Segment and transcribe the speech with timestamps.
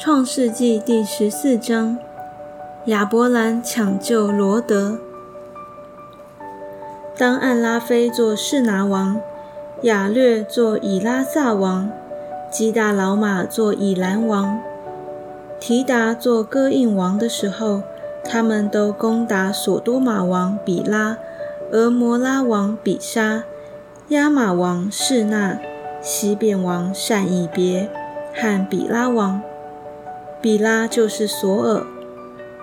[0.00, 1.98] 创世纪第十四章：
[2.84, 4.96] 亚伯兰抢救罗德。
[7.16, 9.20] 当暗拉菲做士拿王，
[9.82, 11.90] 亚略做以拉萨王，
[12.48, 14.60] 基大老马做以兰王，
[15.58, 17.82] 提达做哥印王的时候，
[18.22, 21.18] 他们都攻打索多玛王比拉、
[21.72, 23.42] 俄摩拉王比沙、
[24.10, 25.58] 亚玛王士那、
[26.00, 27.90] 西变王善以别
[28.32, 29.42] 和比拉王。
[30.40, 31.84] 比拉就是索尔，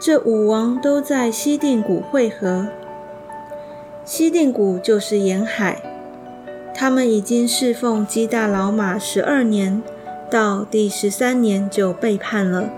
[0.00, 2.66] 这五王都在西定谷会合。
[4.04, 5.80] 西定谷就是沿海。
[6.74, 9.80] 他们已经侍奉基大老马十二年，
[10.28, 12.70] 到第十三年就背叛了。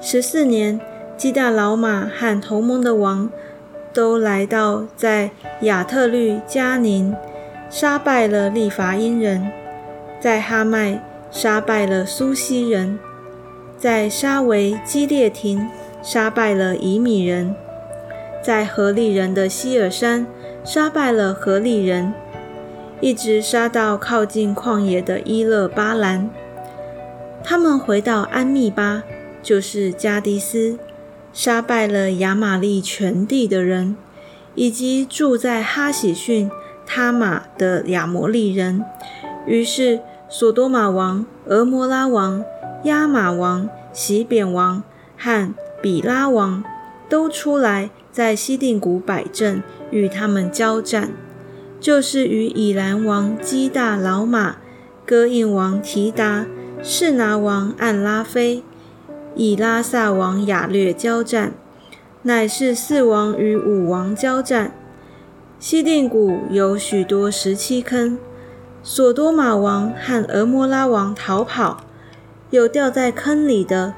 [0.00, 0.80] 十四年，
[1.16, 3.30] 基大老马和同盟的王
[3.92, 7.14] 都来到在亚特律加宁，
[7.70, 9.52] 杀败了利伐因人，
[10.18, 12.98] 在哈麦杀败了苏西人。
[13.78, 15.68] 在沙维基列廷
[16.02, 17.54] 杀败了以米人，
[18.42, 20.26] 在何利人的希尔山
[20.64, 22.12] 杀败了何利人，
[23.00, 26.28] 一直杀到靠近旷野的伊勒巴兰。
[27.44, 29.04] 他们回到安密巴，
[29.44, 30.76] 就是加迪斯，
[31.32, 33.96] 杀败了亚玛利全地的人，
[34.56, 36.50] 以及住在哈喜逊
[36.84, 38.84] 他玛的亚摩利人。
[39.46, 42.44] 于是，索多玛王、俄摩拉王。
[42.84, 44.82] 亚玛王、喜扁王
[45.16, 46.62] 和比拉王
[47.08, 51.10] 都出来在西定谷摆阵，与他们交战，
[51.80, 54.56] 就是与以兰王基大老马、
[55.04, 56.46] 哥印王提达、
[56.82, 58.62] 士拿王暗拉菲、
[59.34, 61.54] 以拉萨王亚略交战，
[62.22, 64.72] 乃是四王与五王交战。
[65.58, 68.16] 西定谷有许多石七坑，
[68.84, 71.84] 索多玛王和俄摩拉王逃跑。
[72.50, 73.94] 有掉在坑里的，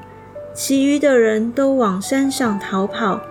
[0.53, 3.21] 其余的人都往山上逃跑。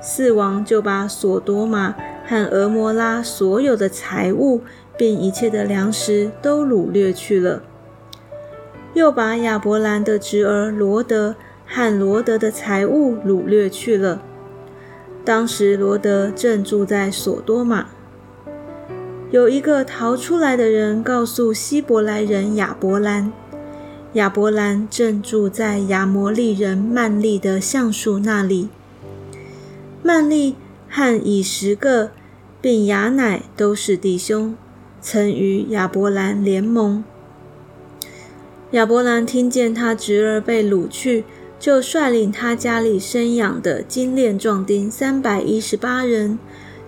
[0.00, 1.94] 四王就把索多玛
[2.26, 4.62] 和俄摩拉所有的财物，
[4.96, 7.62] 并一切的粮食都掳掠去了，
[8.94, 14.20] 又把亚伯兰的侄儿罗德和罗德的财物掳掠去了。
[15.24, 17.86] 当时罗德正住在索多玛。
[19.30, 23.32] 有一个逃出来的人告诉希伯来人亚伯兰。
[24.16, 28.70] 亚伯兰正住在亚摩利人曼利的橡树那里。
[30.02, 30.54] 曼利
[30.88, 32.12] 和以十个
[32.62, 34.56] 并雅乃都是弟兄，
[35.02, 37.04] 曾与亚伯兰联盟。
[38.70, 41.24] 亚伯兰听见他侄儿被掳去，
[41.60, 46.38] 就率领他家里生养的精炼壮丁三百一十八人，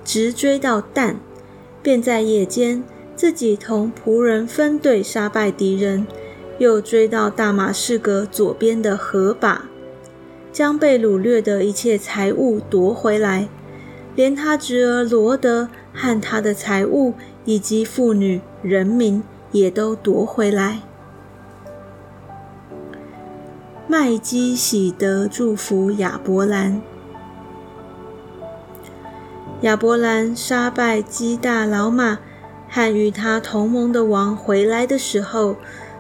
[0.03, 1.21] 直追到但，
[1.83, 2.83] 便在夜间
[3.15, 6.07] 自己同仆人分队杀败敌人。
[6.59, 9.63] 又追到大马士革左边的河坝，
[10.53, 13.49] 将被掳掠的一切财物夺回来，
[14.17, 17.15] 连他侄儿罗德和他的财物
[17.45, 20.81] 以及妇女人民也都夺回来。
[23.87, 26.83] 麦基喜德祝福亚伯兰。
[29.61, 32.19] 亚伯兰杀败基大老马
[32.69, 35.55] 和与他同盟的王回来的时候。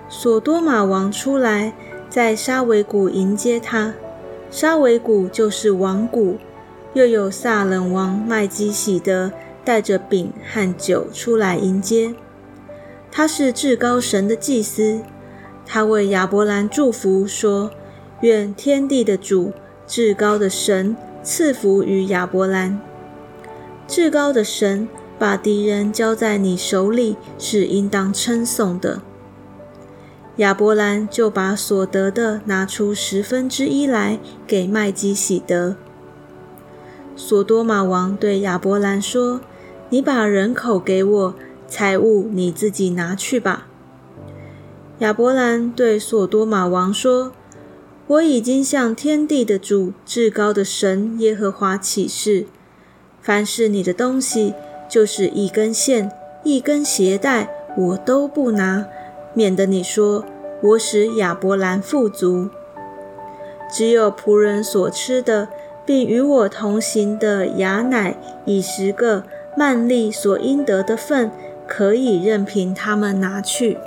[0.08, 1.74] 索多玛王出来，
[2.08, 3.94] 在沙维谷迎接他。
[4.50, 6.38] 沙维谷就是王谷。
[6.94, 9.30] 又有萨冷王麦基喜德
[9.62, 12.14] 带着饼和酒出来迎接。
[13.12, 15.02] 他是至高神的祭司。
[15.66, 17.70] 他为亚伯兰祝福说
[18.22, 19.52] ：“愿天地的主、
[19.86, 22.80] 至高的神赐福于亚伯兰。
[23.86, 24.88] 至高的神
[25.19, 29.02] 把敌人交在你手里，是应当称颂的。”
[30.38, 35.75] 亚伯兰就把所得的拿出十分之一来给麦基喜德。
[37.16, 39.41] 索多玛王对亚伯兰说
[39.91, 41.34] ：“你把人口给我，
[41.66, 43.66] 财物你自己拿去吧。”
[45.00, 47.32] 亚伯兰对索多玛王说
[48.06, 52.46] ：“我已经向天地的主、至高的神耶和华起誓，
[53.20, 54.55] 凡是你的东西，
[54.88, 56.12] 就是一根线、
[56.44, 58.87] 一根鞋带，我都不拿。”
[59.38, 60.25] 免得你说
[60.61, 62.50] 我使亚伯兰富足，
[63.70, 65.46] 只有仆人所吃的，
[65.87, 69.23] 并与我同行的雅乃以十个
[69.56, 71.31] 曼利所应得的份，
[71.69, 73.79] 可以任凭他们拿去。